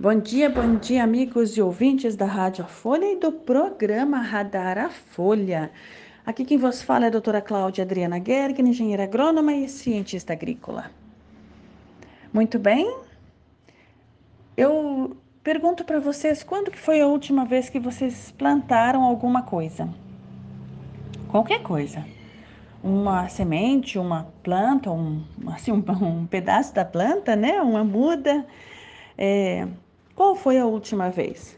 [0.00, 4.88] Bom dia, bom dia, amigos e ouvintes da Rádio Folha e do programa Radar a
[4.88, 5.70] Folha.
[6.24, 10.90] Aqui quem vos fala é a doutora Cláudia Adriana Gergen, engenheira agrônoma e cientista agrícola.
[12.32, 12.96] Muito bem.
[14.56, 19.88] Eu pergunto para vocês, quando que foi a última vez que vocês plantaram alguma coisa?
[21.28, 22.02] Qualquer coisa.
[22.82, 27.60] Uma semente, uma planta, um, assim, um, um pedaço da planta, né?
[27.60, 28.44] Uma muda.
[29.24, 29.68] É,
[30.16, 31.56] qual foi a última vez?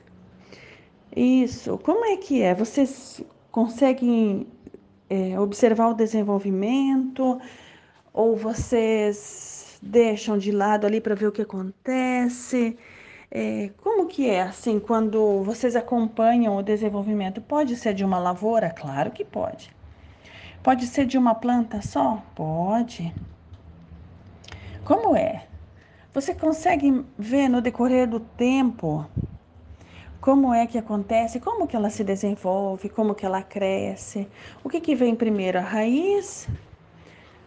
[1.16, 2.54] Isso, como é que é?
[2.54, 4.46] Vocês conseguem
[5.08, 7.40] é, observar o desenvolvimento
[8.12, 12.76] ou vocês deixam de lado ali para ver o que acontece?
[13.30, 17.40] É, como que é assim quando vocês acompanham o desenvolvimento?
[17.40, 18.68] Pode ser de uma lavoura?
[18.68, 19.74] Claro que pode.
[20.62, 22.22] Pode ser de uma planta só?
[22.34, 23.10] Pode.
[24.84, 25.46] Como é?
[26.14, 29.04] Você consegue ver no decorrer do tempo
[30.20, 34.28] como é que acontece, como que ela se desenvolve, como que ela cresce,
[34.62, 36.48] o que, que vem primeiro, a raiz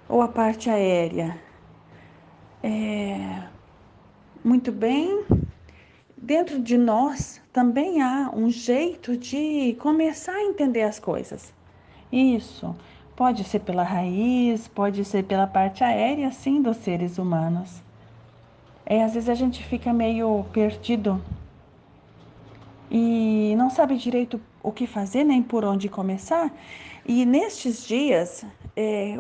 [0.09, 1.39] ou a parte aérea?
[2.61, 3.43] É,
[4.43, 5.25] muito bem.
[6.17, 11.53] Dentro de nós também há um jeito de começar a entender as coisas.
[12.11, 12.75] Isso
[13.15, 17.86] pode ser pela raiz, pode ser pela parte aérea, sim, dos seres humanos.
[18.89, 21.21] É, às vezes a gente fica meio perdido
[22.89, 26.49] e não sabe direito o que fazer, nem por onde começar.
[27.05, 28.45] E nestes dias,
[28.77, 29.19] é,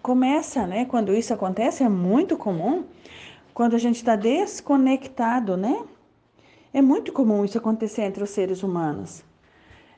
[0.00, 0.86] começa, né?
[0.86, 2.84] Quando isso acontece, é muito comum,
[3.52, 5.84] quando a gente está desconectado, né?
[6.72, 9.22] É muito comum isso acontecer entre os seres humanos.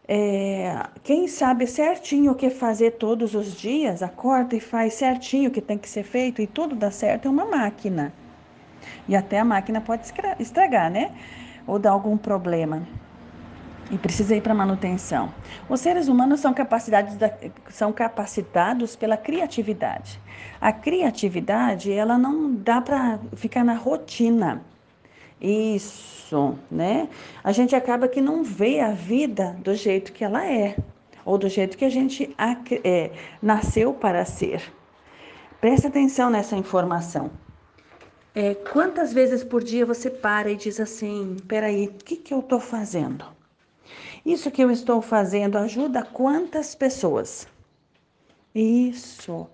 [0.08, 5.52] É, quem sabe certinho o que fazer todos os dias, acorda e faz certinho o
[5.52, 8.12] que tem que ser feito e tudo dá certo, é uma máquina.
[9.08, 10.02] E até a máquina pode
[10.38, 11.12] estragar, né?
[11.66, 12.82] Ou dar algum problema.
[13.90, 15.34] E precisa ir para manutenção.
[15.68, 17.32] Os seres humanos são, da,
[17.68, 20.20] são capacitados pela criatividade.
[20.60, 24.62] A criatividade, ela não dá para ficar na rotina.
[25.40, 27.08] Isso, né?
[27.42, 30.76] A gente acaba que não vê a vida do jeito que ela é,
[31.24, 32.34] ou do jeito que a gente
[32.84, 33.10] é,
[33.42, 34.62] nasceu para ser.
[35.60, 37.30] Preste atenção nessa informação.
[38.34, 42.40] É, quantas vezes por dia você para e diz assim: peraí, o que, que eu
[42.40, 43.24] estou fazendo?
[44.24, 47.48] Isso que eu estou fazendo ajuda quantas pessoas?
[48.54, 49.48] Isso.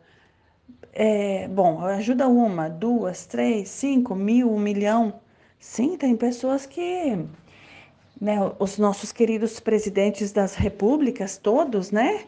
[0.92, 5.20] É, bom, ajuda uma, duas, três, cinco, mil, um milhão.
[5.58, 7.26] Sim, tem pessoas que.
[8.20, 12.24] Né, os nossos queridos presidentes das repúblicas, todos, né?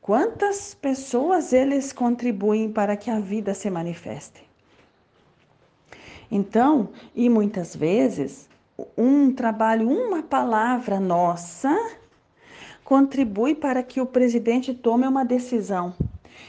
[0.00, 4.47] Quantas pessoas eles contribuem para que a vida se manifeste?
[6.30, 8.48] Então, e muitas vezes,
[8.96, 11.74] um trabalho, uma palavra nossa,
[12.84, 15.94] contribui para que o presidente tome uma decisão.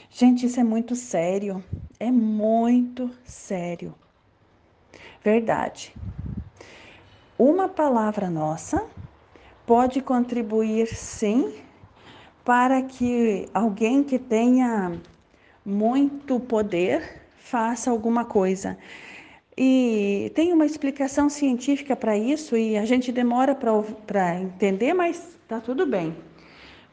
[0.10, 1.64] Gente, isso é muito sério.
[2.00, 3.94] É muito sério.
[5.24, 5.94] Verdade.
[7.38, 8.86] Uma palavra nossa
[9.66, 11.54] pode contribuir, sim,
[12.44, 15.00] para que alguém que tenha
[15.66, 18.78] muito poder faça alguma coisa.
[19.62, 25.60] E tem uma explicação científica para isso e a gente demora para entender, mas está
[25.60, 26.16] tudo bem.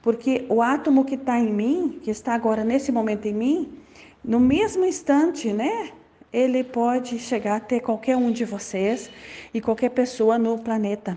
[0.02, 3.78] Porque o átomo que está em mim, que está agora nesse momento em mim,
[4.24, 5.92] no mesmo instante, né?
[6.32, 9.08] Ele pode chegar a ter qualquer um de vocês
[9.54, 11.16] e qualquer pessoa no planeta.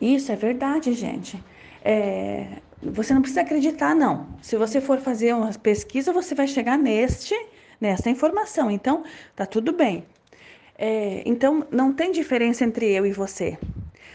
[0.00, 1.38] Isso é verdade, gente.
[1.84, 2.46] É,
[2.82, 4.26] você não precisa acreditar, não.
[4.40, 7.34] Se você for fazer uma pesquisa, você vai chegar neste
[7.82, 8.70] nessa informação.
[8.70, 9.02] Então,
[9.34, 10.04] tá tudo bem.
[10.78, 13.58] É, então, não tem diferença entre eu e você.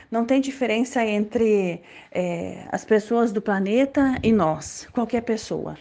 [0.09, 5.77] Não tem diferença entre é, as pessoas do planeta e nós, qualquer pessoa.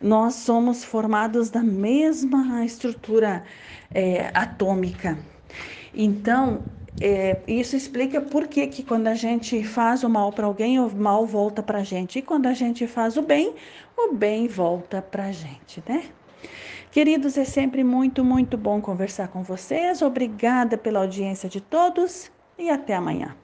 [0.00, 3.44] Nós somos formados da mesma estrutura
[3.92, 5.18] é, atômica.
[5.94, 6.62] Então,
[6.98, 10.88] é, isso explica por que, que quando a gente faz o mal para alguém, o
[10.88, 12.18] mal volta para a gente.
[12.18, 13.54] E quando a gente faz o bem,
[13.94, 16.04] o bem volta para a gente, né?
[16.90, 20.02] Queridos, é sempre muito, muito bom conversar com vocês.
[20.02, 23.36] Obrigada pela audiência de todos e até amanhã.